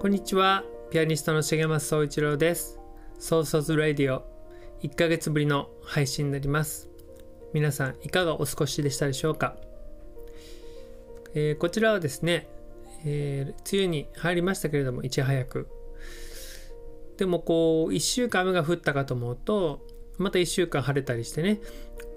[0.00, 0.64] こんにちは。
[0.90, 2.80] ピアニストの重松総一郎です。
[3.18, 4.24] ソーソーズラディオ
[4.82, 6.88] 1ヶ月ぶりの配信になります。
[7.52, 9.56] 皆さんいかがお過ごしでしたでしょうか、
[11.34, 12.48] えー、こちらはですね、
[13.04, 15.68] えー、梅雨に入りましたけれどもいち早く。
[17.18, 19.86] でもこう1週間雨が降ったかと思うと
[20.16, 21.60] また1週間晴れたりしてね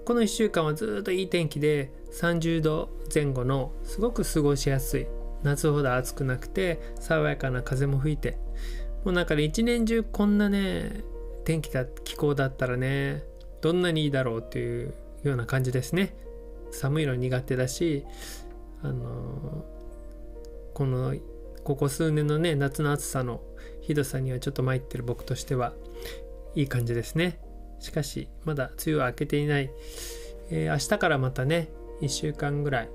[0.06, 5.06] この1週間はずっといい天気で30度前後のすごく過ごしやすい。
[5.44, 8.38] 夏ほど暑くなくて爽やかな風も吹いて。
[9.04, 11.04] もうなんかね一年中こんなね
[11.44, 13.22] 天気だ気候だったらね
[13.60, 16.16] どんなにいいだろうっていうような感じですね。
[16.70, 18.04] 寒いの苦手だし
[18.82, 19.64] あの
[20.72, 21.14] この
[21.62, 23.40] ここ数年のね夏の暑さの
[23.80, 25.72] ひどさにはちょっと参ってる僕としては
[26.54, 27.38] いい感じですね。
[27.78, 29.70] しかしまだ梅雨は明けていない、
[30.50, 31.68] えー、明日からまたね
[32.00, 32.88] 1週間ぐらい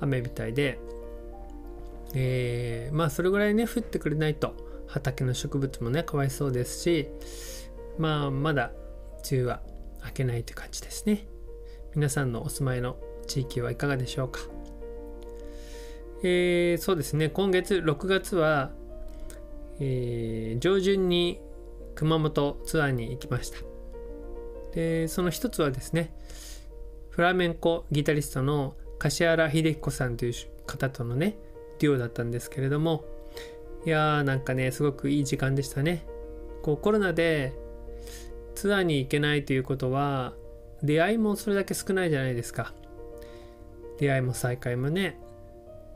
[0.00, 0.78] 雨みたいで
[2.18, 4.54] えー、まあそれぐらいね降ってくれないと
[4.86, 7.08] 畑の植物もねかわいそうですし
[7.98, 8.72] まあまだ
[9.30, 9.60] 梅雨は
[10.04, 11.26] 明けないという感じですね。
[11.94, 14.40] 皆さんのお住まいの地域はいかがでしょうか。
[16.22, 17.28] えー、そうですね。
[17.28, 18.70] 今月6月は、
[19.80, 21.40] えー、上旬に
[21.94, 23.58] 熊本ツアーに行きました。
[24.74, 26.14] でその一つはですね
[27.10, 30.34] フラメンコギタリストの柏原秀彦さんという
[30.66, 31.36] 方とのね
[31.78, 33.04] デュオだったんですけれども
[33.84, 36.04] いやーなんかねすごくいい時間でしたね。
[36.62, 37.52] こうコロナで
[38.56, 40.34] ツアーに行けないということは
[40.82, 42.74] 出会いもそれだけ少ないじゃないですか。
[43.98, 45.20] 出会いも再会もね。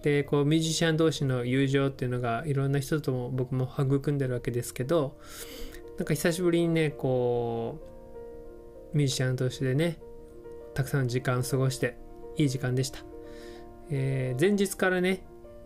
[0.03, 5.19] でこうミュージシャン同士の友情っていうのがいろんな人とも僕も育んでるわけですけど
[5.99, 7.79] なんか久しぶりにねこ
[8.95, 9.99] うミュージシャン同士でね
[10.75, 11.97] たくさんの時間を過ごして
[12.37, 13.01] いい時間でした、
[13.91, 15.23] えー、前日からね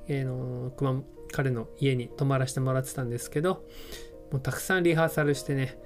[0.08, 3.64] えー、の熊彼の家に泊まらせてもらってたんですけど
[4.30, 5.78] もうたくさんリハーサルしてね、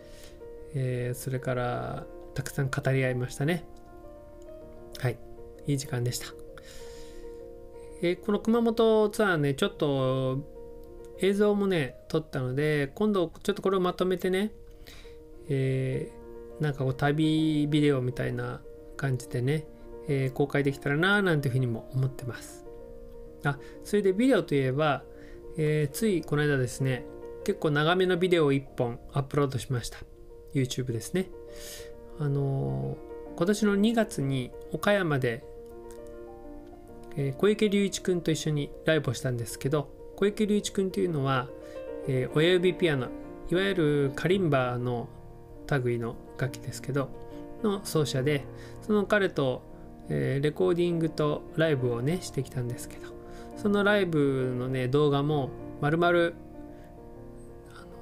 [0.74, 3.64] えー、それからたくさん語り合いましたね。
[4.98, 5.18] はい。
[5.68, 6.28] いい時間でした、
[8.00, 10.38] えー、この熊本ツアーねちょっと
[11.20, 14.50] 映像もね撮ったので今度ちょっとこれをまとめてね
[15.50, 18.60] えー、なんかこう旅ビデオみたいな
[18.96, 19.66] 感じでね、
[20.08, 22.67] えー、公開できたらなーなんていうふうにも思ってます。
[23.44, 25.02] あそれでビデオといえば、
[25.56, 27.04] えー、ついこの間ですね
[27.44, 29.98] 結構長めのビデオを1本アップロードしました。
[30.54, 31.30] YouTube ですね。
[32.18, 35.44] あのー、今年の2月に岡山で、
[37.16, 41.48] えー、小池隆一くんと一緒にライブをしたんですけど小池隆一くんというのは、
[42.06, 43.08] え親指ピアノ
[43.50, 45.08] いわゆるカリンバの
[45.84, 47.08] 類の楽器ですけど
[47.62, 48.44] の奏者で
[48.82, 49.62] その彼と、
[50.10, 53.17] えレコーディングとライブをねしてきたんですけど。
[53.58, 56.34] そのライブのね動画もまるまる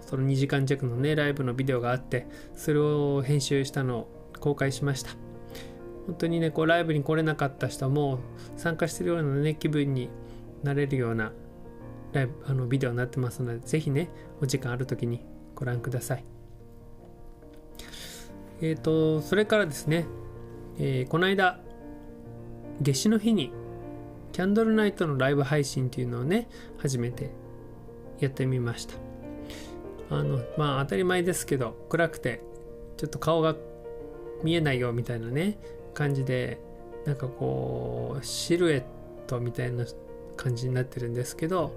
[0.02, 4.08] その2時間弱のねライブのビデオがあってそれを編集したのを
[4.38, 5.10] 公開しました。
[6.06, 8.20] 本当にねこうライブに来れなかった人も
[8.56, 10.08] 参加してるようなね気分に
[10.62, 11.32] なれるような
[12.12, 14.08] ライブあのビデオになってますのでぜひね
[14.40, 15.24] お時間ある時に
[15.56, 16.24] ご覧ください。
[18.60, 20.06] えっ、ー、とそれからですね、
[20.78, 21.60] えー、この間
[22.80, 23.50] 夏至の日に
[24.36, 26.46] キャンドルナイトのライブ配信っていうのをね
[26.76, 27.30] 初めて
[28.20, 28.92] やってみました。
[30.10, 32.42] あのまあ当たり前ですけど暗くて
[32.98, 33.56] ちょっと顔が
[34.44, 35.56] 見えないよみたいなね
[35.94, 36.60] 感じで
[37.06, 38.82] なんかこうシルエッ
[39.26, 39.86] トみたいな
[40.36, 41.74] 感じになってるんですけど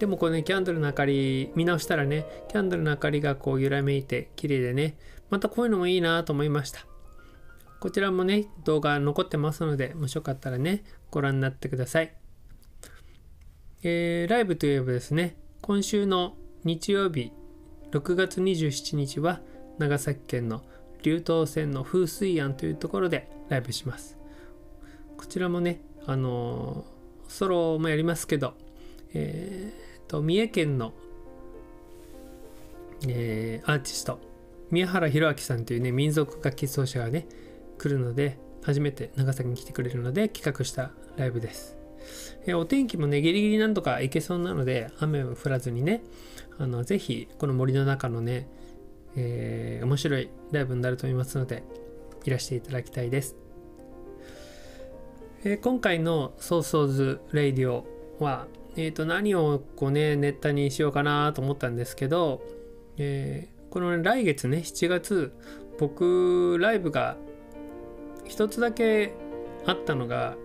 [0.00, 4.96] でもこのねキャンドルの明かり見直したらねキャンドルの明かりがこう揺らめいて綺麗でね
[5.30, 6.84] またこういうのもいいなと思いました。
[7.86, 12.12] こちらもね動画残ってますのでもしよかったらねご覧になってください。
[13.84, 16.34] えー、ライブといえばですね、今週の
[16.64, 17.30] 日曜日
[17.92, 19.40] 6月27日は
[19.78, 20.62] 長崎県の
[21.04, 24.18] 竜東線の風水庵というところでライブします
[25.16, 28.54] こちらもねあのー、ソロもやりますけど
[29.14, 30.92] えー、と三重県の、
[33.06, 34.18] えー、アーティスト
[34.72, 37.28] 宮原弘明さんというね民族楽器奏者がね
[37.78, 41.76] 来るので初めて長崎に来てくれるので企画したライブです、
[42.46, 46.02] え、お天気もねギリギリなんとか行けそうなので雨を降らずにね
[46.58, 48.48] あのぜひこの森の中のね、
[49.14, 51.62] えー、面白いライブになると思いますので
[52.24, 53.36] いらしていただきたいです、
[55.44, 57.86] えー、今回のソーソーズレイディオ
[58.18, 58.46] は
[58.76, 62.42] えー、と何をこうねネタにしようかなと思ったんですけど、
[62.98, 65.32] えー、この、ね、来月ね7月
[65.78, 67.16] 僕ライブが
[68.28, 69.14] 一つだけ
[69.66, 70.36] あったのが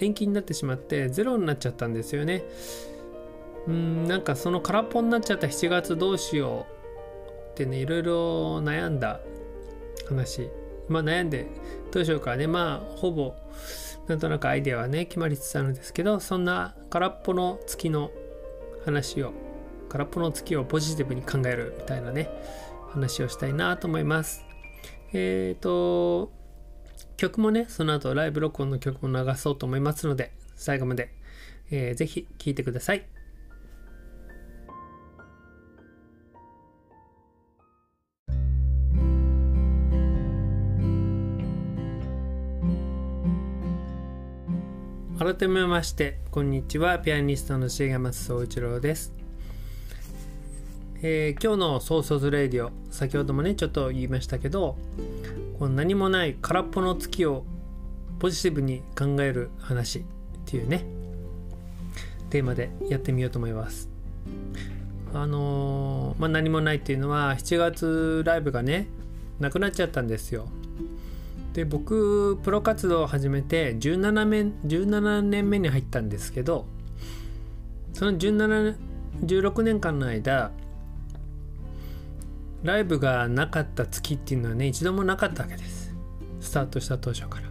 [0.00, 2.44] 延期になってしまってゼロになっちゃったんですよね。
[3.66, 5.46] うんなんかその空っぽになっちゃった。
[5.46, 6.66] 7月どうしよ
[7.48, 9.20] うってねいろいろ悩んだ
[10.08, 10.48] 話。
[10.88, 11.46] まあ悩んで
[11.92, 12.46] どうしようかね。
[12.46, 13.34] まあほぼ
[14.08, 18.10] なんとなくアイデアはね決まりつつあるんですけどそんな空っぽの月の
[18.84, 19.32] 話を
[19.88, 22.28] 空っぽの月をポジティブに考えるみたいなね
[22.90, 24.44] 話をしたいなと思います。
[25.12, 26.39] えっ、ー、と
[27.20, 31.12] 曲もねその後ライブ録音の曲も流そうと思いますので最後まで、
[31.70, 33.04] えー、ぜひ聴いてください。
[45.18, 46.98] 改めましてこんにちは。
[47.00, 49.12] ピアニストの重松総一郎です、
[51.02, 54.78] えー、今日の「ソーソーズレディオ」先ほどもねちょっと言いましたけど
[55.68, 57.44] 何もない空っぽの月を
[58.18, 60.02] ポジティブに考える話っ
[60.46, 60.84] ていうね
[62.30, 63.88] テーマでやってみようと思います。
[65.12, 68.86] あのー、まあ何もないっていうのは7月ライブがね
[69.40, 70.48] なくなっちゃったんですよ。
[71.52, 76.66] で僕プロ活動を始めて17年 ,17 年目に入ったんですけど
[77.92, 78.76] その17
[79.24, 80.52] 16年間の間
[82.62, 85.94] ライブがなかった月っていうのはね一度もなかったわけです。
[86.40, 87.48] スタートした当初から。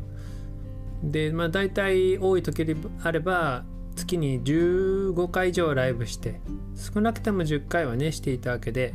[1.04, 3.64] でまあ大体多い時であれば
[3.96, 6.40] 月に15回以上ライブして
[6.76, 8.94] 少なくても10回はねしていたわけで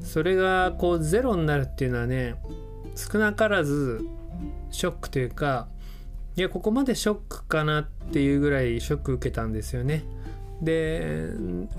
[0.00, 2.36] それがこうゼロになるっていうのはね
[2.94, 4.06] 少なからず
[4.70, 5.68] ショックというか
[6.36, 10.04] いやここまでショックかなっていうぐらいショック受けたんですよね。
[10.62, 11.26] で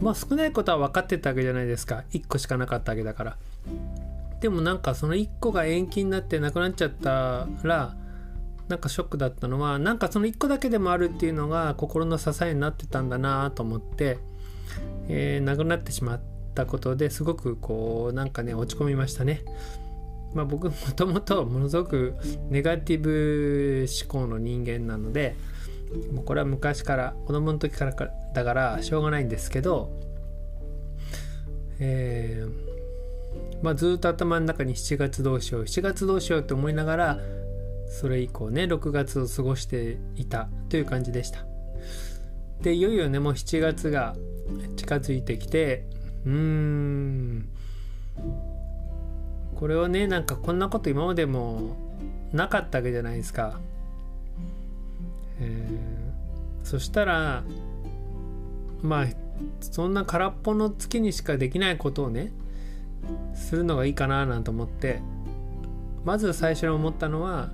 [0.01, 2.03] まあ少ないことは分かってたわけじゃないですか。
[2.11, 3.37] 1個しかなかったわけだから。
[4.43, 7.95] でもなんかその1個が延期になってなくなっちゃったら
[8.67, 14.19] なんかショックだったのはなんかその1個だけでもあるっていうのが心の支えになってたんだなと思って、
[15.07, 16.21] えー、なくなってしまっ
[16.55, 19.41] たことですごくこうなんかね落ち込みましたね。
[20.33, 22.15] まあ、僕もともとものすごく
[22.49, 25.35] ネガティブ思考の人間なので
[26.11, 29.91] もうこれは昔から子供の時からだからしょうがないんですけど、
[31.79, 32.72] えー
[33.61, 37.19] まあ、ずっと頭の中に7月どうしよう7月どうしようと思いながら
[37.87, 41.45] それ以降ね6月を過ごしていたという感じでした
[42.61, 44.15] でいよいよねもう7月が
[44.75, 45.85] 近づいてきて
[46.25, 47.49] うーん
[49.55, 51.77] これをねなんかこんなこと今までも
[52.33, 53.59] なかったわけじゃないですか。
[55.39, 57.43] えー、そしたら
[58.81, 59.05] まあ
[59.61, 62.33] そんな空っぽの月にしかできないことをね
[63.33, 65.01] するのがいいかななんて思って
[66.03, 67.51] まず最初に思ったのは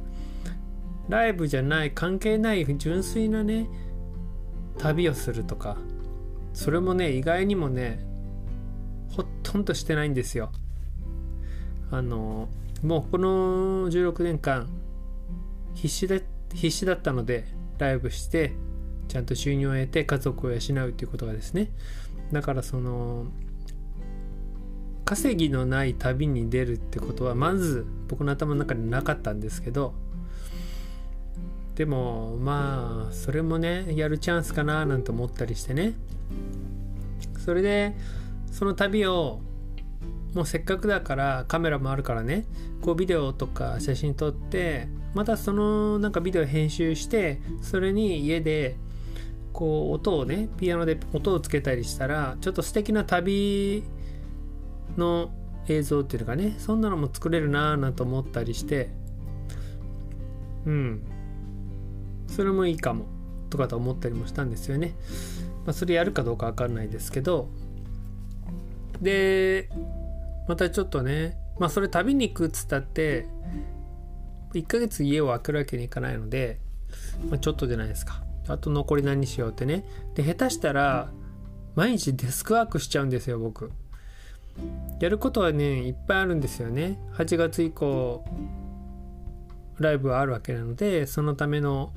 [1.07, 3.67] ライブじゃない関係ない純粋なね
[4.77, 5.77] 旅をするとか
[6.53, 7.99] それもね意外にもね
[9.11, 10.51] ほとんどしてないんですよ。
[11.91, 12.47] あの
[12.83, 14.69] もうこの16年間
[15.73, 17.45] 必死で必死だったので
[17.79, 18.53] ライブして
[19.07, 21.71] ちゃんと収入を得て家族を養うということがですね
[22.31, 23.25] だからその
[25.09, 29.95] 稼ぎのない旅に出るってことはまず僕の頭の中になかったんですけど
[31.73, 35.95] でもまあそれもねやるチャンスかななんて思ったりしてね。
[37.43, 37.95] それで
[38.51, 39.39] その旅を
[40.35, 42.45] もうせっかくだからカメラもあるからね
[42.79, 48.75] こうビデオとか写真撮ってまたそのなんかビデオ編集してそれに家で
[49.53, 53.83] こう音をねピアノで音をつけたりしたらちょっと素敵な旅
[54.97, 55.31] の
[55.67, 58.89] 映像っていうかねそんなのも作れるなぁなんて思ったりして
[60.65, 61.01] うん。
[62.27, 63.05] それもいいかも
[63.49, 64.93] とかと思ったりもしたんですよね、
[65.65, 67.49] まあ、それやるかどうか分かんないですけど。
[69.01, 69.69] で
[70.47, 73.27] またちょっとねまあそれ旅に行くっつったって
[74.53, 76.59] 1ヶ月家を空けるわけにいかないので、
[77.29, 78.23] まあ、ちょっとじゃないですか。
[78.47, 79.85] あと残り何しようってね。
[80.15, 81.11] で下手したら
[81.75, 83.71] 毎日デスクワークしちゃうんですよ僕。
[84.99, 86.99] やることはねいっぱいあるんですよね。
[87.13, 88.23] 8月以降
[89.79, 91.91] ライブはあるわけなのでそのための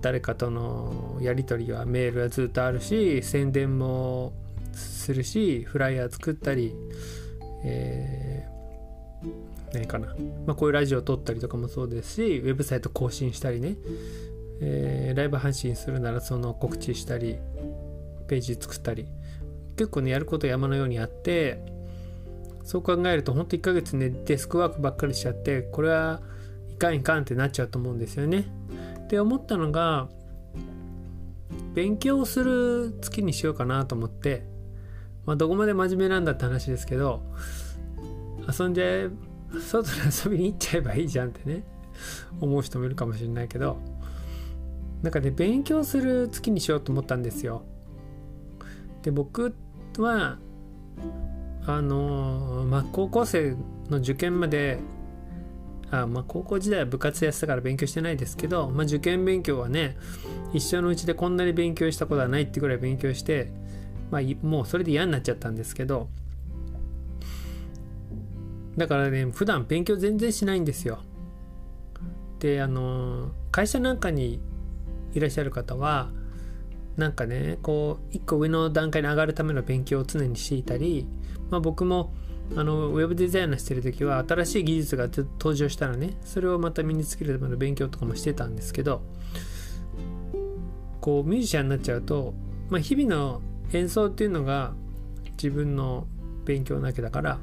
[0.00, 4.32] 誰かとのやり取りはメールはずっとあるし宣伝も
[4.72, 6.74] するしフライヤー作ったり
[7.64, 10.08] えー、何かな、
[10.46, 13.76] まあ、こういうラジオを撮ったりとかもそうですしウェブサイト更新したりね、
[14.60, 17.36] えー、ライブ配信するならその告知したり
[18.28, 19.06] ページ作ったり。
[19.76, 21.64] 結構ねやること山のようにあって
[22.64, 26.20] そう考えるとほんと1ヶ月ねデスクワークばっかりしちゃってこれは
[26.70, 28.46] いかんいかんってなっちゃうと思うんですよね。
[29.04, 30.08] って思ったのが
[31.74, 34.44] 勉強する月にしようかなと思って
[35.26, 37.22] まあどこまで真面目なんだって話ですけど
[38.58, 39.10] 遊んじゃえ
[39.60, 41.64] 外に遊びに行っちゃえばいいじゃんってね
[42.40, 43.78] 思う人もいるかもしれないけど
[45.02, 47.64] なんかね勉強する月にしようと思ったんですよ。
[49.02, 49.54] で僕
[49.98, 50.38] は
[51.66, 53.56] あのまあ高校生
[53.90, 54.78] の受験まで
[55.90, 59.96] あまあ高校時代は部活やってたから勉強してないですけど、まあ、受験勉強はね
[60.52, 63.52] 一生のうちでこんなに勉強したことはないってぐらい勉強して、
[64.10, 66.08] まあ、もうそれで嫌になっちゃったんですけど
[68.76, 71.00] だからね普段勉強全然しないんですよ。
[72.38, 74.40] であの会社なんかに
[75.12, 76.10] いらっしゃる方は
[76.96, 81.06] なんかねこう一個上の段階に上がるための勉強を常にしていたり、
[81.50, 82.12] まあ、僕も
[82.54, 89.02] あのウェブデザイナーしてる時は新しい技術が登場したらねそれをまた身につけるための勉強とかもしてたんですけど
[91.00, 92.34] こうミュージシャンになっちゃうと、
[92.68, 93.40] まあ、日々の
[93.72, 94.74] 演奏っていうのが
[95.32, 96.06] 自分の
[96.44, 97.38] 勉強なわけだから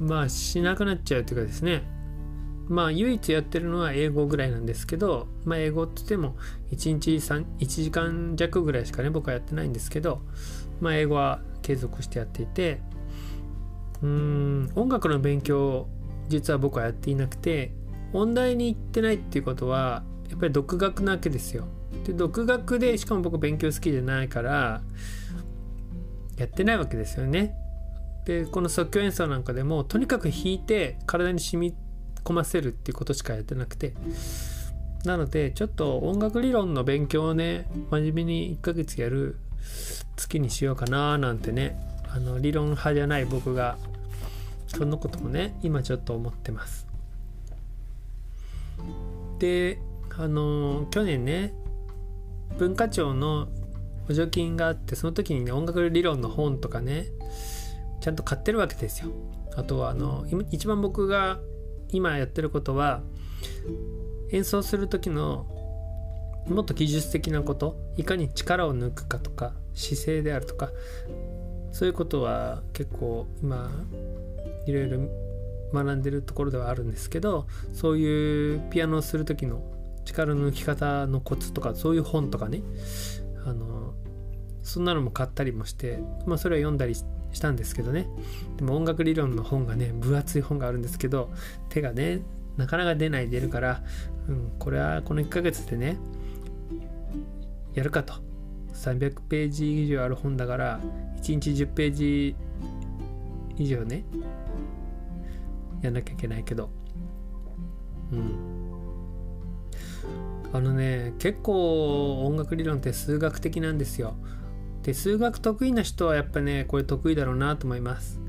[0.00, 1.84] まあしなくなっちゃうというかですね
[2.68, 6.36] まあ唯一やってるのは英語ぐらいなんですけど、まあ、英語って言っても
[6.72, 10.20] 1日 1, 時間弱ぐらいしかね僕はやってないんですけど、
[10.80, 12.80] まあ、英語は継続してやっていて
[14.02, 15.86] うん音楽の勉強
[16.28, 17.72] 実は僕はやっていなくて
[18.12, 21.66] 音大に行ってないっていうことはやっぱり独学なわけですよ。
[22.04, 24.82] で独学でしかも僕勉強好きじゃないから
[26.36, 27.54] やってないわけですよね。
[28.24, 31.74] でこの即興演奏なんかでもとにかく弾いて体に染み
[32.26, 33.94] 込ませるっていうことしかやってなくて。
[35.04, 39.36] なのでちょっと音楽理論の勉強をね真面目に1ヶ月やる
[40.16, 41.78] 月にしようかななんてね。
[42.16, 43.76] あの理論派じゃない僕が
[44.68, 46.86] そんなこともね今ちょっと思ってます。
[49.38, 49.78] で
[50.16, 51.52] あの去年ね
[52.58, 53.48] 文化庁の
[54.08, 57.06] 補助金があってその時にね音楽理論の本とかね
[58.00, 59.10] ちゃんと買ってるわけですよ。
[59.54, 61.38] あとはあの一番僕が
[61.90, 63.02] 今やってることは
[64.30, 65.46] 演奏する時の
[66.48, 70.70] もっと技術的なこといかに力を抜くかとか姿勢であるとか
[71.72, 73.70] そういうことは結構今
[74.66, 74.98] いろいろ
[75.72, 79.62] 学んでるところではあるんですけどそういうピアノをする時の
[80.04, 82.62] 力の抜き方のコツとかそういう本とかね
[83.44, 83.94] あの
[84.62, 88.08] そんなのも買ったりもして、まあ、それは読んだりししたんですけどね。
[88.56, 91.30] でも音楽理論の本がね分厚い本があるんですけど
[91.68, 92.20] 手がね
[92.56, 93.82] なかなか出ない出るから、
[94.28, 95.98] うん、これはこの1ヶ月でね
[97.74, 98.14] やるかと。
[98.72, 100.80] 300ページ以上ある本だから
[101.22, 102.36] 1日10ページ
[103.56, 104.04] 以上ね
[105.80, 106.70] やんなきゃいけないけど。
[108.12, 108.56] うん。
[110.52, 114.14] あのね結構音楽理論って数学的なんですよ。
[114.86, 118.20] で数学得意な人はやっぱねこれ得意だろうなと思います。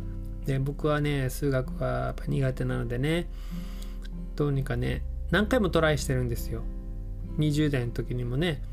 [0.48, 3.30] で僕はね数学はやっぱ苦手なのでね
[4.36, 6.64] どうにかね何回もトライしてるんですよ。
[7.38, 8.64] 20代の時にもね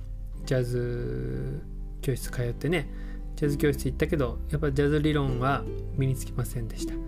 [0.46, 1.60] ジャズ
[2.00, 2.88] 教室通ってね
[3.36, 5.62] ジャズ教室行ったけどやっぱジャズ理論は
[5.98, 7.02] 身につきませんでした、うん、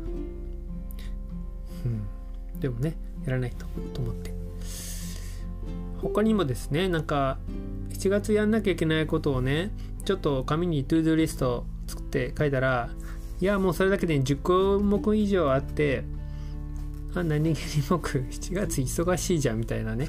[2.61, 3.65] でもねやらないと
[3.95, 4.35] と思って。
[6.03, 7.39] 他にもですねなんか
[7.95, 9.71] 7月やんなきゃいけないことをね
[10.07, 12.89] ちょっと紙にトゥードゥリスト作って書いたら
[13.41, 16.05] いやもうそれだけで10項目以上あって
[17.15, 20.09] あ何気に僕 7月忙しいじゃんみたいなね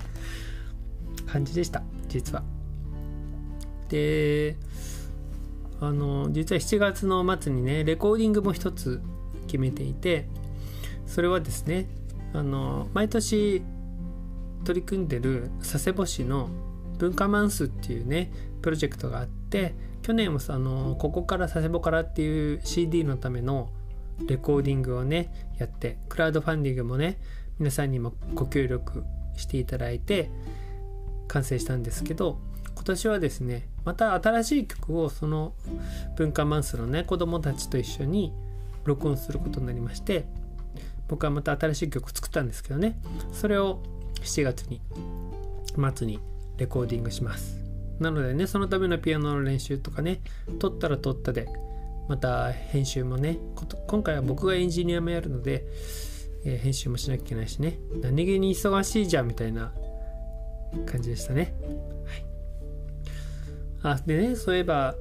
[1.26, 1.84] 感じでした。
[2.08, 2.44] 実は。
[3.90, 4.56] で
[5.80, 9.02] あの実は7月の末にねレコーディングも一つ
[9.48, 10.28] 決めていて
[11.06, 11.88] それはですね
[12.34, 13.62] あの毎年
[14.64, 16.50] 取り組んでる佐世保市の
[16.98, 23.70] 文化マンスっていうねプロジェクトがあって去年もあのここから佐世保からっていう CD のための
[24.26, 27.20] レコーディングをねやってクラウドファンディングもね
[27.60, 29.04] 皆さんにもご協力
[29.36, 30.30] していただいて
[31.28, 32.40] 完成したんですけど
[32.74, 35.54] 今年はですねまた新しい曲をその
[36.16, 38.34] 文化マンスのね子供たちと一緒に
[38.86, 40.26] 録音することになりまして
[41.08, 43.00] 僕はまた新しい曲作ったんですけどね
[43.32, 43.82] それを
[44.22, 44.82] 7月に
[45.96, 46.20] 末に
[46.58, 47.67] レコーディングします。
[48.00, 50.22] なのでねそのためのピアノの練習とかね
[50.60, 51.48] 撮ったら撮ったで
[52.08, 53.38] また編集もね
[53.88, 55.66] 今回は僕がエンジニアもやるので、
[56.46, 57.80] えー、編集もしなきゃいけないしね。
[58.02, 59.74] 何気に忙しいじゃんみたいな
[60.86, 61.54] 感じでしたね、
[63.84, 64.96] はい、あでねそういえば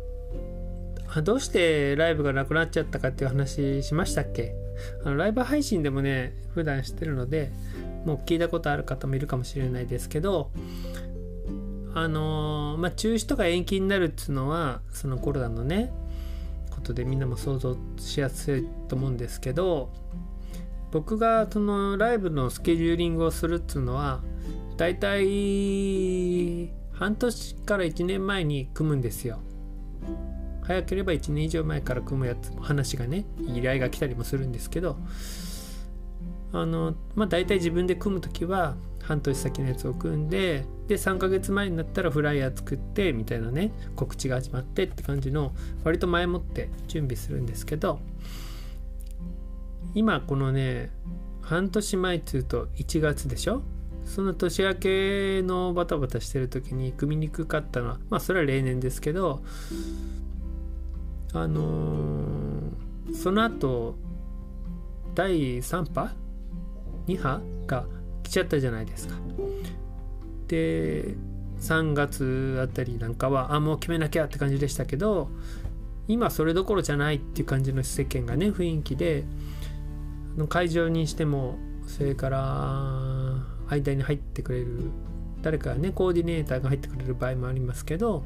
[1.08, 4.54] あどうしてライブがなくなっちゃったかっていう話しましたっけ？
[5.04, 7.50] あのライブ配信でもね普段してるので
[8.04, 10.50] もう聞いたことある方もいるかもしれないですけど
[11.96, 15.90] あのー、まあ中止とか延期になるっつうのはそのコロナのね
[16.70, 19.90] ことでみんなも想像しやすいと思うんですけど
[20.92, 24.20] 僕がそのライブのスケジューリングをするっつうのは
[24.76, 29.40] だいたい半年から1年前に組むんですよ。
[30.64, 34.98] 早ければ1年以上前から組むやつ話がね依頼が来たりもするんですけど
[36.52, 38.76] あのまあ大体自分で組む時は
[39.06, 48.00] 半年先のやつを組んでで3ヶ月前になったらフライヤー作ってみたいなね告知が始まってって感じの割と前もって準備するんですけど
[49.94, 50.90] 今このね
[51.40, 53.62] 半年前っつうと1月でしょ？
[54.04, 59.42] その年明けのバタバタしてる時に組みにくかったのはまあそれは例年ですけど
[61.32, 63.96] あのー、その後
[65.14, 66.12] 第3波
[67.06, 67.40] ？2波？
[67.66, 67.86] が
[68.26, 69.14] 来ちゃったじゃないですか。
[70.48, 71.14] で
[71.60, 75.30] 3月あたりなんかはあもう決めなきゃって感じでしたけど
[76.08, 79.24] 今それどころじゃないっていう感じの世間がね雰囲気で
[80.48, 81.56] 会場にしても
[81.86, 82.42] それから
[83.68, 84.90] 間に入ってくれる
[85.42, 88.24] 誰かねコーディネーターが入ってくれる場合もありますけど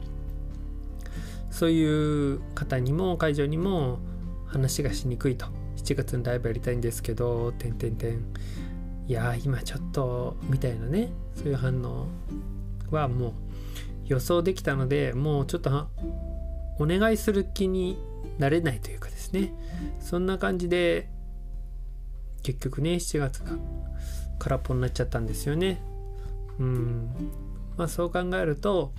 [1.50, 3.98] そういう方にも会場にも
[4.46, 5.46] 話がしにくいと
[5.76, 8.24] 7月にライブやりたいんですけどてんてんてん
[9.10, 12.06] いや今ちょっとみたいなねそういう反応
[12.92, 13.32] はもう
[14.06, 15.88] 予想できたのでもうちょっと
[16.78, 17.98] お願いする気に
[18.38, 19.52] なれないというかですね。
[19.98, 21.08] そんな感じで
[22.44, 23.56] 結局ね7月が
[24.38, 25.82] 空っぽになっちゃったんですよね。
[26.60, 27.10] うん。
[27.76, 28.92] まあそう考えると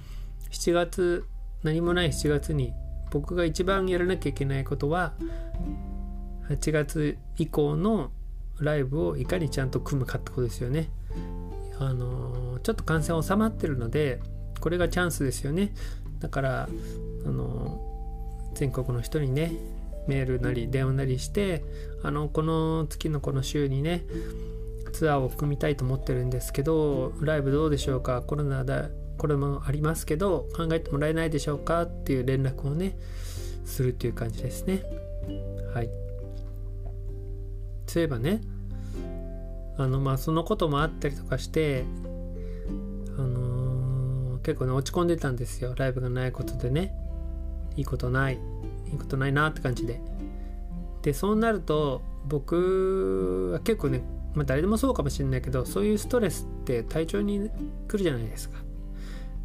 [0.51, 1.25] 7月
[1.63, 2.73] 何もない7月に
[3.11, 5.13] 僕が一番やらなきゃいけないことは
[6.49, 8.11] 8月以降の
[8.61, 10.89] ライブをいかにちゃんと組むかってことですよね。
[11.79, 14.21] あのちょっと感染収まってるので
[14.59, 15.73] これがチャンスですよね。
[16.19, 16.69] だから
[17.25, 17.81] あの
[18.53, 19.51] 全国の人にね
[20.07, 21.63] メールなり電話なりして
[22.03, 24.03] あのこの月のこの週にね
[24.93, 28.21] ツアーを組みたいと思ってるんですけどライブどうでしょうか？
[28.21, 31.83] コロナだこれもありますけど考えてもらえないでしょうか？
[31.83, 32.97] っていう連絡をね
[33.65, 34.83] するっていう感じですね。
[35.73, 35.89] はい
[37.91, 38.39] そういえばね
[39.77, 41.83] あのまあそのこともあったりとかして
[43.17, 45.73] あのー、結構ね落ち込んでたんですよ。
[45.75, 46.93] ライブがないことでね。
[47.75, 48.35] いいことない。
[48.91, 49.99] いいことないなって感じで。
[51.01, 54.01] でそうなると僕は結構ね
[54.35, 57.49] まあ誰でもそうかもしれないけどそういうストレスって体調に
[57.89, 58.57] 来るじゃないですか。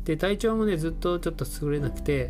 [0.04, 2.28] で体調もねずっとちょっと優れなくてっ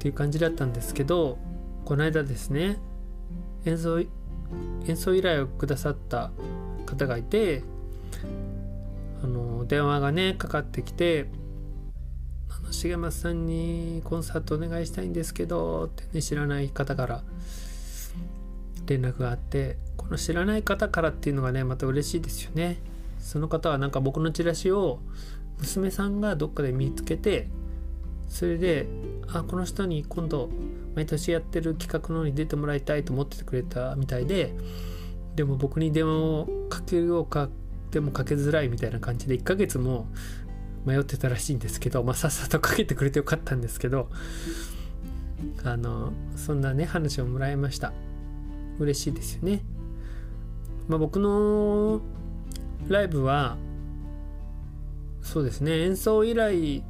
[0.00, 1.38] ていう感じだったんですけど
[1.86, 2.76] この間ですね
[3.64, 3.98] 演奏
[4.86, 6.30] 演奏依頼をくださった
[6.86, 7.62] 方がいて
[9.22, 11.26] あの電話がねかかってきて
[12.50, 17.22] 「あの重松さんにコンサートお願いしたいんですけど」ってね知らない方から
[18.86, 22.78] 連絡があってこの知らない方からっていうのがねまた嬉しいですよね。
[23.20, 24.98] その方はなんか僕のチラシを
[25.58, 27.48] 娘さんがどっかで見つけて
[28.28, 28.86] それで
[29.28, 30.48] あこの人に今度
[30.94, 34.52] 毎年やってる企画のに出てもらいたいと思っててくれたみたいで
[35.36, 37.48] でも僕に電話をかけようか
[37.90, 40.06] でもかけづらいみたいな感じで1ヶ月も
[40.84, 44.08] 迷ってたらしいんですけど、まあ、さっさとかけてくれてよかったんですけど
[45.64, 47.92] あのそんなね話をもらいました。
[48.80, 49.62] 嬉しいですよね、
[50.88, 52.00] まあ、僕の
[52.88, 53.56] ライブは
[55.22, 56.82] そうですね演奏依頼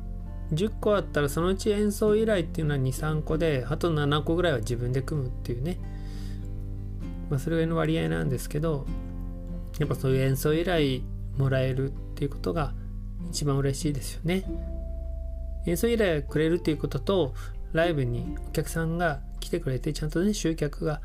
[0.53, 5.79] 10個あったらそのうち演奏依頼っていうのは23個であと7個ぐらいは自分で組むっていうね
[7.29, 8.87] まあそれぐらいの割合なんですけど
[9.79, 11.03] やっぱそういう演奏依頼
[11.39, 12.73] もらえるっていうことが
[13.31, 14.45] 一番嬉しいですよね
[15.67, 17.35] 演奏依頼くれるっていうことと
[17.73, 21.01] ライブにお客さんが来てくれてちゃんとね集客が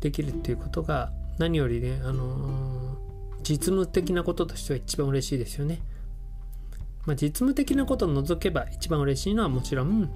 [0.00, 5.80] できるっていうことが何よりね、あのー、実務的なこととしては一番嬉しいですよね。
[7.08, 10.10] まあ、実務的なことを除けば一番嬉しいのはもちろん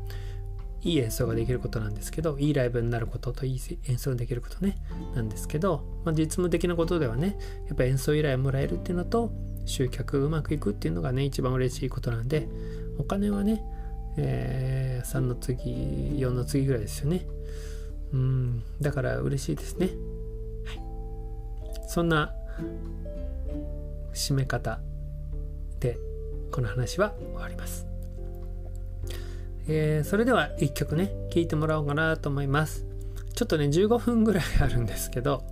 [0.83, 4.76] いい演奏ができることなんですけどいいライブになることといい演奏できることね
[5.14, 9.33] なんですけど、まあ、実務的なことではねやっぱ演奏依頼をもらえるっていうのと
[9.64, 12.46] 集客うまくいくっていうのがね一番嬉しいことなんで
[12.98, 13.64] お金はね、
[14.18, 17.24] えー、3の次4の次ぐらいですよね。
[18.12, 19.87] うんだから嬉しいですね、
[20.66, 22.35] はい、そんな
[24.12, 24.81] 締め方。
[26.53, 27.87] この話は終わります。
[29.69, 32.85] えー、それでは1曲ね、聴いてもらおうかなと思います。
[33.35, 35.45] ちょっとね、15分ぐらいあるんですけど、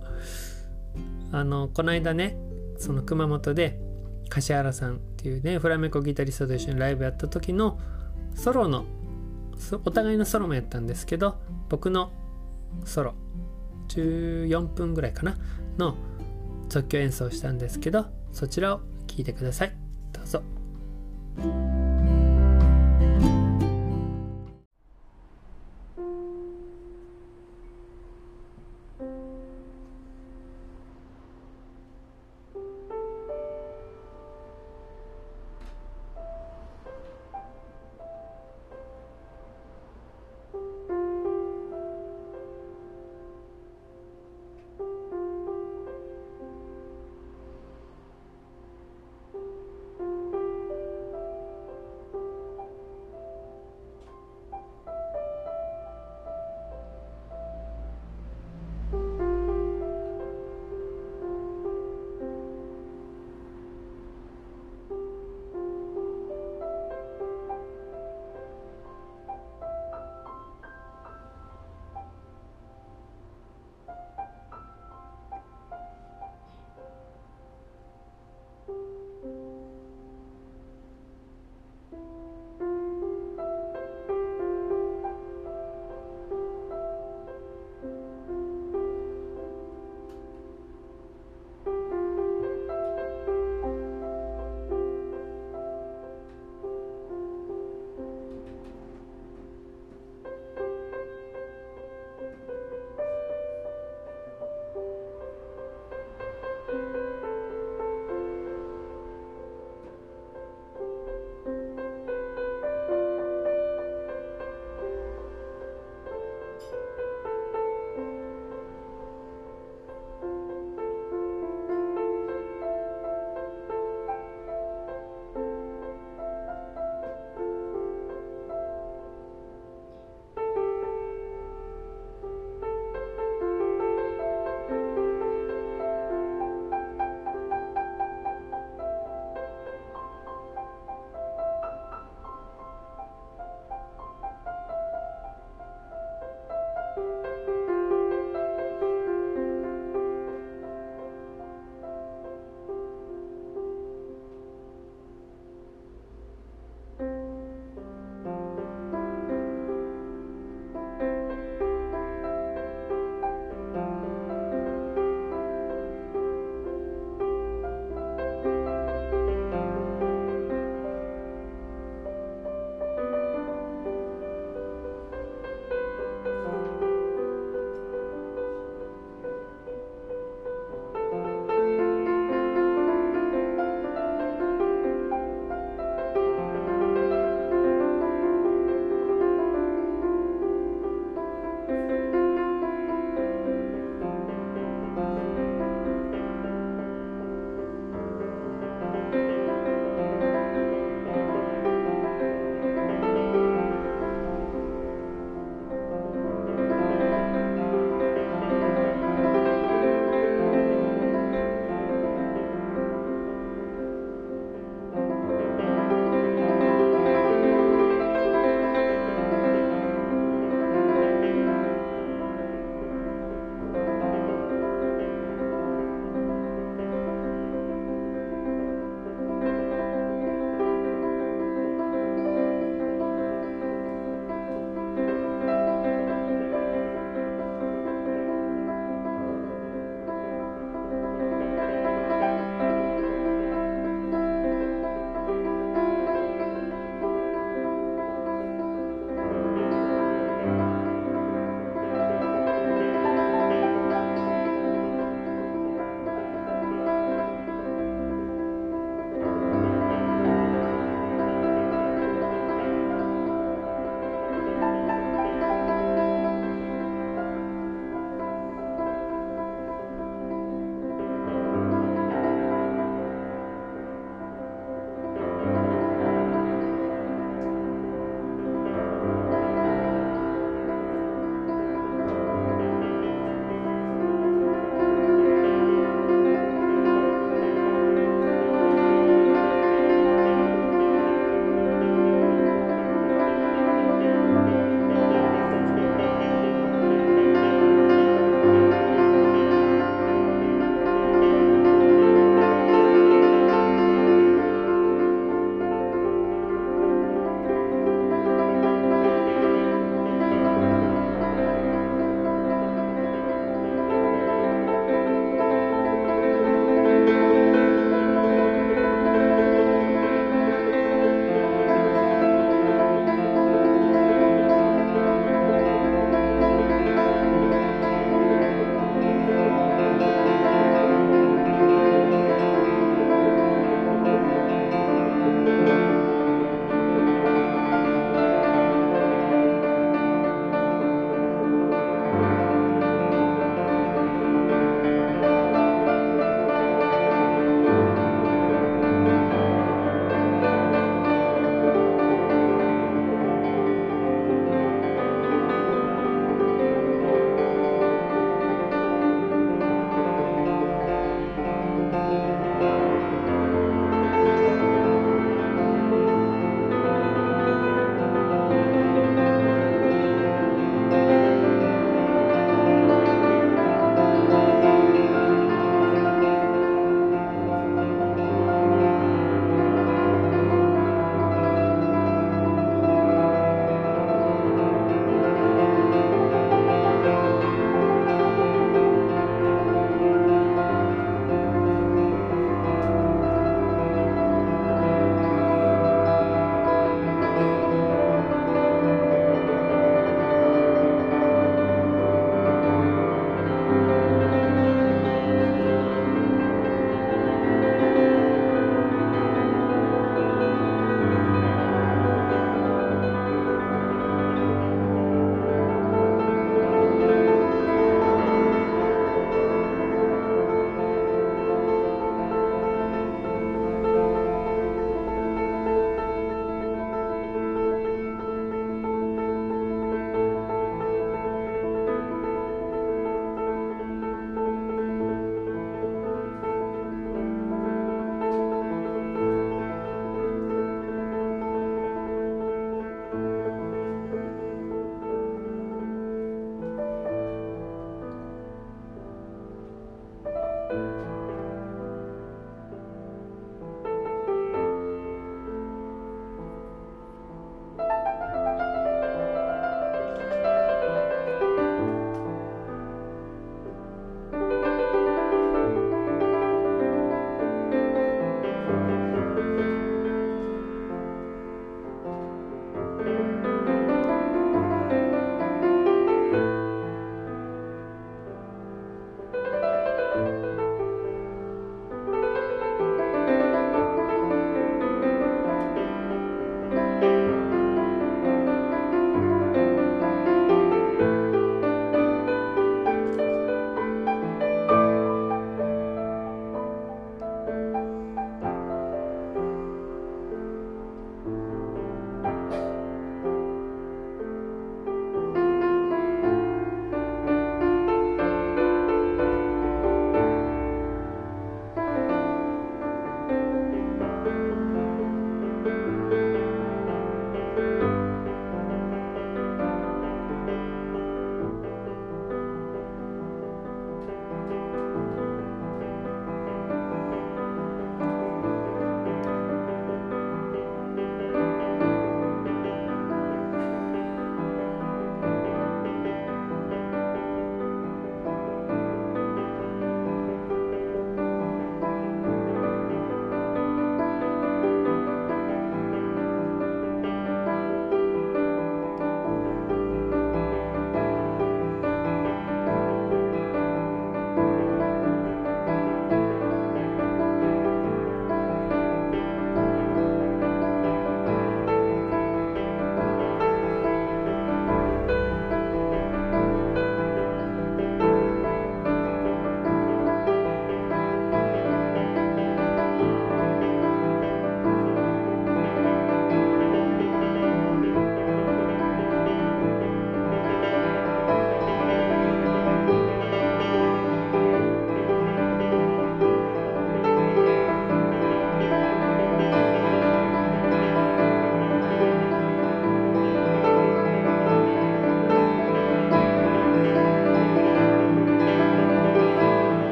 [1.31, 2.37] あの、この間ね、
[2.77, 3.79] その熊本で、
[4.29, 7.79] 柏原さんっていうね、フラメコギタリストと一緒にライブやった時の
[8.35, 8.85] ソロの、
[9.85, 11.35] お互いのソロもやったんですけど、
[11.69, 12.11] 僕の
[12.85, 13.15] ソロ、
[13.89, 15.37] 14分ぐらいかな、
[15.77, 15.95] の
[16.69, 19.75] 即興演奏したんですけど、そちらを聴いてください。
[20.13, 20.60] どうぞ。
[21.37, 21.80] Thank you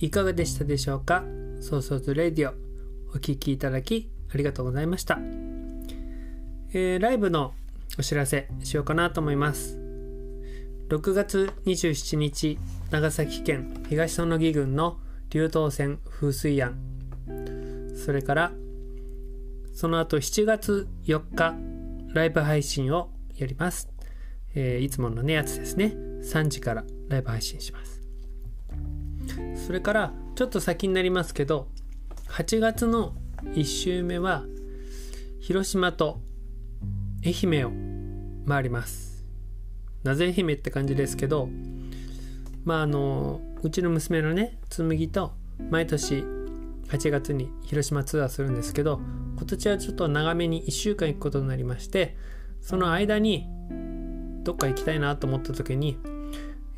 [0.00, 1.24] いかがでしたでしょうか？
[1.60, 2.54] そうそうとレディオ
[3.14, 5.18] お聴きいただきありがとうございました、
[6.72, 7.52] えー、ライブの
[7.98, 9.78] お知らせしようかなと思います。
[10.88, 12.58] 6月27日
[12.90, 14.98] 長崎県東園木郡の
[15.30, 16.78] 流東線風水庵。
[17.94, 18.52] それから
[19.72, 21.54] その後7月4日
[22.14, 23.88] ライブ配信をやります、
[24.54, 25.94] えー、いつものねやつですね。
[26.22, 27.99] 3時からライブ配信します。
[29.66, 31.68] それからちょっと先になりますけど
[32.28, 33.14] 8月の
[33.44, 34.44] 1週目は
[35.40, 36.20] 広島と
[37.24, 39.24] 愛媛を回ります。
[40.02, 41.48] なぜ愛媛って感じですけど
[42.64, 45.32] まああのうちの娘のね紬と
[45.70, 46.24] 毎年
[46.88, 49.00] 8月に広島ツアーするんですけど
[49.36, 52.16] 今年はちょっと長めに1週間行くことになりまして
[52.62, 53.46] その間に
[54.42, 55.98] どっか行きたいなと思った時に、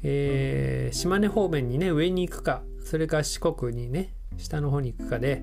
[0.02, 5.42] えー、島根方面にね上に行くかそれか四国にね下の方に行くかで、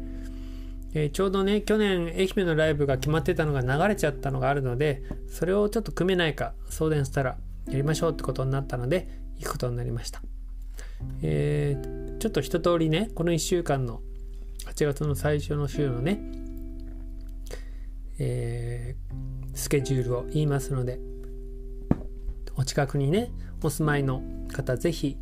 [0.93, 7.37] えー、ちょうどね去年愛媛のライブが決まってたのが流れちゃったのがあるのでそれをちょっと組めないか送電したら
[7.67, 9.07] やりましょうってことになったので
[9.37, 10.21] 行くことになりました、
[11.21, 14.01] えー、ちょっと一通りねこの1週間の
[14.65, 16.19] 8月の最初の週のね、
[18.19, 20.99] えー、スケジュールを言いますので
[22.55, 23.31] お近くにね
[23.61, 25.17] お住まいの方ぜひ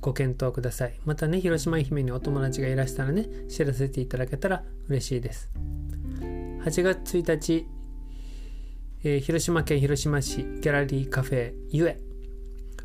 [0.00, 0.98] ご検討ください。
[1.04, 5.50] またね広島愛媛にお友達がいらしたらね知らせていただけたら嬉しいです。
[6.64, 7.66] 8月1日、
[9.04, 11.98] えー、広島県広島市ギャラリーカフェゆえ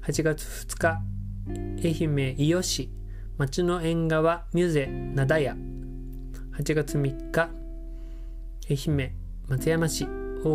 [0.03, 1.01] 8月2日
[1.83, 2.91] 愛媛伊予市
[3.37, 5.55] 町の縁側ミュゼ灘屋
[6.57, 7.49] 8月3日
[8.69, 9.15] 愛媛
[9.47, 10.07] 松山市オ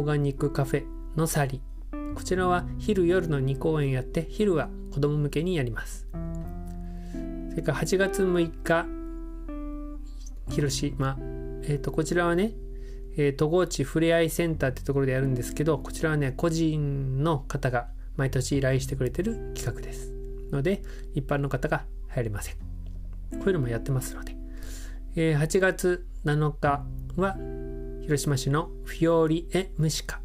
[0.03, 0.85] ーガニックカフェ
[1.17, 1.61] のサリ。
[2.15, 6.07] こちらは昼夜の2公演やって昼は子供向けにやります。
[7.51, 8.87] それから8月6日
[10.49, 11.17] 広島、
[11.63, 12.53] えーと、こちらはね
[13.15, 20.13] えー、戸河内ふれあいセンターってところでやるんですけどこちらはね個人の方が毎年依頼してくれてる企画です。
[20.51, 20.83] ので
[21.15, 22.55] 一般の方が入れません。
[22.55, 22.61] こ
[23.45, 24.37] ういうのもやってますので。
[25.15, 26.87] えー、8月7日
[27.17, 27.37] は
[28.03, 30.23] 広島市のフィオリエムシカ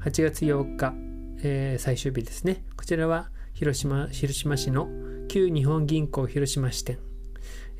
[0.00, 0.94] 8月8日、
[1.42, 2.64] えー、最終日ですね。
[2.76, 4.88] こちらは広島広島市の
[5.28, 6.98] 旧日本銀行広島支店、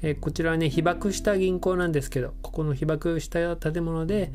[0.02, 4.32] えー、こちらはね被爆した銀行なんですけどここの被爆した建物で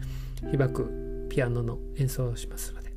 [0.52, 2.94] 被爆ピアノの演奏をしますので、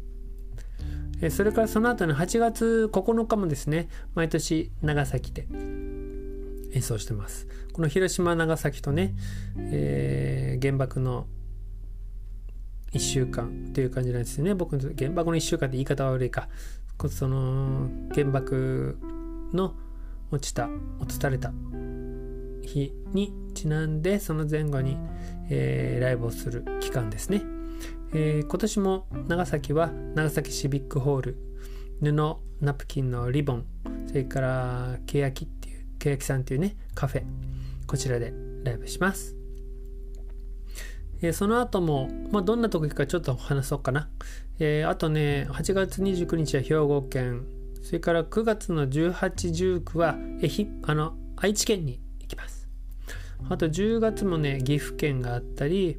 [1.23, 7.47] えー、それからその後の8月9日もですね毎年長崎で演奏してます。
[7.73, 9.15] この広島長崎とね、
[9.57, 11.27] え、原爆の
[12.95, 14.55] 1週間という感じなんですよね。
[14.55, 16.49] 僕の原爆の1週間って言い方は悪いか。
[17.09, 18.97] その原爆
[19.53, 19.75] の
[20.31, 20.69] 落ちた
[21.01, 21.53] 落とされた
[22.63, 24.97] 日にちなんでその前後に、
[25.51, 27.43] えー、ライブをする期間ですね、
[28.15, 31.39] えー、今年も長崎は長崎シビックホール
[32.01, 32.13] 布
[32.61, 33.67] ナプキンのリボン
[34.07, 37.25] それからケヤキっていうケヤキさんっていうねカフェ
[37.87, 38.33] こちらで
[38.65, 39.44] ライブします。
[41.23, 44.09] えー、その後も、まあ、どんなとこ行くかちょっと話そうかな。
[44.59, 47.45] えー、あとね、8月29日は兵庫県、
[47.83, 52.69] それから9月の18、19は愛あの愛知県に行きます。
[53.49, 55.99] あと10月もね、岐阜県があったり、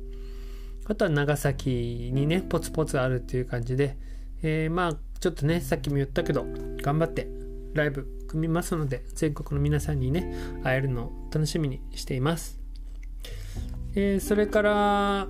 [0.85, 3.97] あとは長崎にね、ポツポツあるっていう感じで、
[4.41, 6.45] えー、まあ、ちょっとね、さっきも言ったけど、
[6.81, 7.27] 頑張って
[7.73, 12.64] ライブ組みますので、全国の皆さんにね、会えるのを楽しみにしています。
[13.95, 15.27] えー、それから、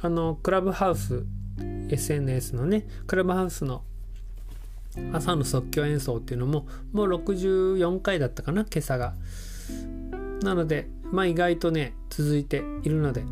[0.00, 1.24] あの、クラブハウス、
[1.88, 3.82] SNS のね、クラブハウスの
[5.12, 9.14] 朝の即興演奏っていうのも、もう64回だったかな、今朝が。
[10.42, 13.24] なので、まあ意外とね、続いているので、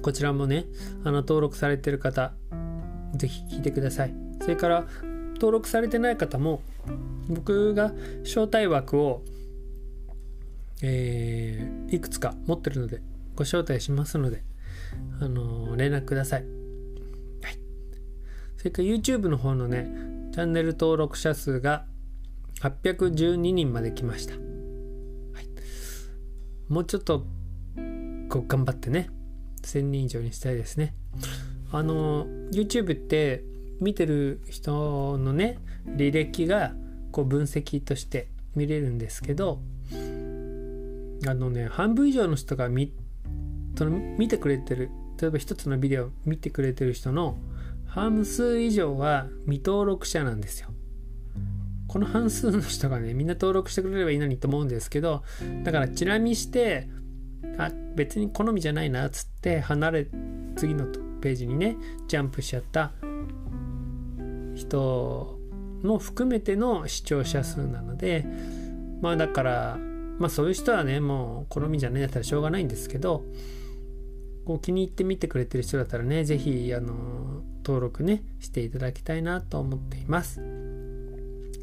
[0.00, 0.64] こちらもね、
[1.04, 2.32] あの、登録されてる方、
[3.14, 4.14] ぜひ聞いてください。
[4.40, 4.86] それから、
[5.34, 6.62] 登録されてない方も
[7.28, 7.92] 僕が
[8.24, 9.22] 招待枠を、
[10.82, 13.00] えー、いくつか持ってるので
[13.34, 14.44] ご招待しますので、
[15.20, 16.42] あのー、連絡ください。
[16.42, 16.46] は
[17.50, 17.58] い。
[18.56, 19.90] それから YouTube の方のね、
[20.32, 21.86] チャンネル登録者数が
[22.60, 24.34] 812人まで来ました。
[24.34, 25.48] はい。
[26.68, 27.26] もうちょっと
[28.28, 29.10] こう頑張ってね、
[29.62, 30.94] 1000人以上にしたいですね。
[31.72, 33.44] あのー、YouTube って
[33.80, 36.72] 見てる人のね履歴が
[37.12, 39.60] こう分析として見れるんですけど
[41.26, 42.92] あのね半分以上の人が見
[43.76, 47.38] その見てくれてる例えば一つのビデオ見てくれてる人の
[47.86, 50.68] 半数以上は未登録者なんですよ。
[51.88, 55.22] この半数の人がねみんな登録してくれればいいのにと思うんですけど
[55.62, 56.88] だからチラ見して
[57.58, 60.06] あ別に好みじゃないなっつって離れ
[60.56, 60.86] 次の
[61.20, 61.76] ページにね
[62.08, 62.92] ジャンプしちゃった
[64.54, 65.38] 人
[65.82, 68.26] も含めての視聴者数なので
[69.00, 69.78] まあだから
[70.18, 73.24] まあそういう人はねもう好みじゃないんだったらしょうがないんですけど
[74.44, 80.40] こう気に入って見てくれてる人だったらね是非あの登録ねしていただきたいなと思っています。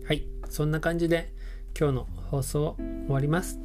[0.06, 0.28] はい。
[0.50, 1.32] そんな感じで
[1.80, 3.60] 今日の放送終わります。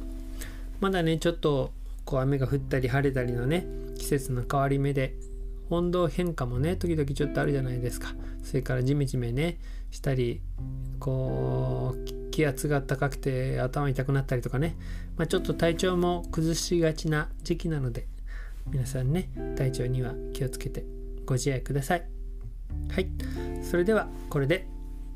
[0.79, 1.73] まだねちょっと
[2.05, 3.67] こう雨が降ったり晴れたりのね
[3.97, 5.15] 季節の変わり目で
[5.69, 8.15] 温度変化もね時々ちょっとあるじゃないですか。
[8.41, 9.59] それからジメジメね
[9.91, 10.41] したり
[10.99, 14.77] こう気圧が高くて頭痛くなったりとかね、
[15.17, 18.07] まあ、ちょっと体調も崩しがちな時期なので
[18.71, 20.85] 皆さんね体調には気をつけて
[21.25, 22.05] ご自愛ください。
[22.89, 23.09] はい。
[23.61, 24.67] それではこれで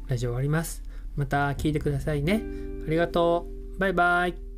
[0.07, 0.83] ラジオ終わります。
[1.15, 2.43] また聞いてくださいね。
[2.85, 3.79] ありがとう。
[3.79, 4.52] バイバイ。